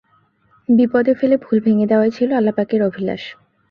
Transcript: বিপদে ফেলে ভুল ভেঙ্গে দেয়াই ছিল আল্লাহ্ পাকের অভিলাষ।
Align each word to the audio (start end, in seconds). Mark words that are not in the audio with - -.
বিপদে 0.69 1.13
ফেলে 1.19 1.35
ভুল 1.43 1.57
ভেঙ্গে 1.65 1.85
দেয়াই 1.91 2.11
ছিল 2.17 2.29
আল্লাহ্ 2.39 2.57
পাকের 2.57 2.81
অভিলাষ। 2.89 3.21